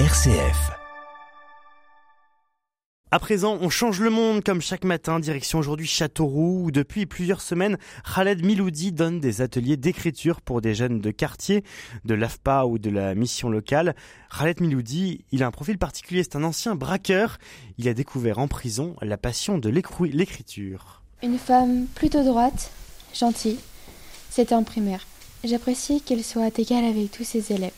[0.00, 0.72] RCF.
[3.12, 7.40] À présent, on change le monde comme chaque matin, direction aujourd'hui Châteauroux, où depuis plusieurs
[7.40, 7.78] semaines,
[8.12, 11.62] Khaled Miloudi donne des ateliers d'écriture pour des jeunes de quartier,
[12.04, 13.94] de l'AFPA ou de la mission locale.
[14.36, 17.38] Khaled Miloudi, il a un profil particulier, c'est un ancien braqueur.
[17.78, 21.04] Il a découvert en prison la passion de l'écriture.
[21.22, 22.72] Une femme plutôt droite,
[23.14, 23.60] gentille.
[24.28, 25.06] C'était en primaire.
[25.44, 27.70] J'apprécie qu'elle soit égale avec tous ses élèves.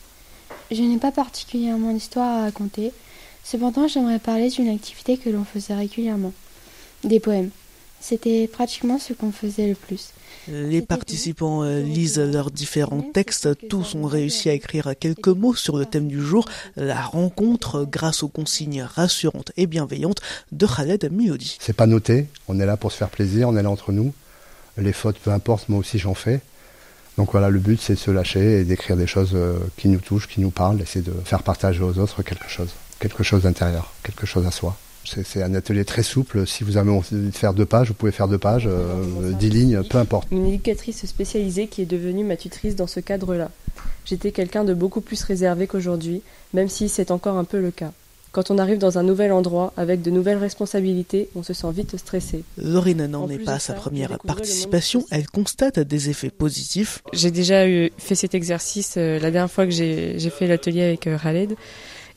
[0.71, 2.91] Je n'ai pas particulièrement d'histoire à raconter,
[3.43, 6.33] cependant j'aimerais parler d'une activité que l'on faisait régulièrement.
[7.03, 7.51] Des poèmes.
[7.99, 10.09] C'était pratiquement ce qu'on faisait le plus.
[10.49, 15.77] Les participants euh, lisent leurs différents textes, tous ont réussi à écrire quelques mots sur
[15.77, 20.21] le thème du jour, la rencontre grâce aux consignes rassurantes et bienveillantes
[20.51, 21.57] de Khaled Miodi.
[21.59, 24.13] C'est pas noté, on est là pour se faire plaisir, on est là entre nous.
[24.77, 26.41] Les fautes, peu importe, moi aussi j'en fais.
[27.17, 29.99] Donc voilà, le but c'est de se lâcher et d'écrire des choses euh, qui nous
[29.99, 33.91] touchent, qui nous parlent, essayer de faire partager aux autres quelque chose, quelque chose d'intérieur,
[34.03, 34.77] quelque chose à soi.
[35.03, 36.45] C'est un atelier très souple.
[36.45, 39.49] Si vous avez envie de faire deux pages, vous pouvez faire deux pages, euh, dix
[39.49, 40.27] lignes, peu importe.
[40.31, 43.49] Une éducatrice spécialisée qui est devenue ma tutrice dans ce cadre-là.
[44.03, 47.93] J'étais quelqu'un de beaucoup plus réservé qu'aujourd'hui, même si c'est encore un peu le cas.
[48.37, 51.97] Quand on arrive dans un nouvel endroit avec de nouvelles responsabilités, on se sent vite
[51.97, 52.43] stressé.
[52.61, 57.01] Lorine n'en est pas à sa première participation, elle constate des effets positifs.
[57.13, 61.07] J'ai déjà eu, fait cet exercice euh, la dernière fois que j'ai fait l'atelier avec
[61.07, 61.55] euh, Khaled.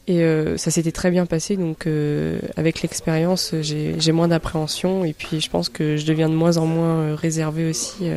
[0.08, 1.88] Et euh, ça s'était très bien passé, donc
[2.54, 6.66] avec l'expérience, j'ai moins d'appréhension et puis je pense que je deviens de moins en
[6.66, 8.10] moins réservé aussi.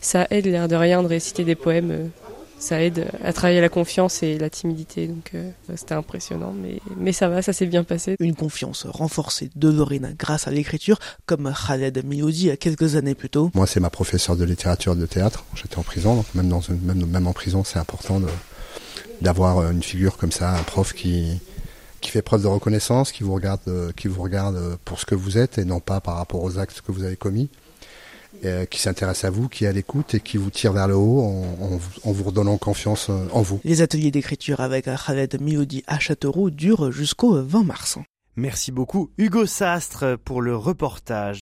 [0.00, 2.10] ça aide l'air de rien de réciter des poèmes
[2.58, 5.06] ça aide à travailler la confiance et la timidité.
[5.06, 8.16] Donc euh, c'était impressionnant, mais, mais ça va, ça s'est bien passé.
[8.20, 13.30] Une confiance renforcée de Lorena grâce à l'écriture, comme Khaled Milodi a quelques années plus
[13.30, 13.50] tôt.
[13.54, 15.44] Moi, c'est ma professeure de littérature et de théâtre.
[15.54, 18.20] J'étais en prison, donc même, dans une, même, même en prison, c'est important
[19.20, 21.40] d'avoir une figure comme ça, un prof qui,
[22.00, 23.60] qui fait preuve de reconnaissance, qui vous regarde,
[23.96, 26.80] qui vous regarde pour ce que vous êtes et non pas par rapport aux actes
[26.80, 27.48] que vous avez commis.
[28.44, 30.94] Euh, qui s'intéresse à vous, qui est à l'écoute et qui vous tire vers le
[30.94, 33.60] haut en, vous redonnant confiance euh, en vous.
[33.64, 37.98] Les ateliers d'écriture avec Khaled Miodi à Châteauroux durent jusqu'au 20 mars.
[38.36, 41.38] Merci beaucoup Hugo Sastre pour le reportage.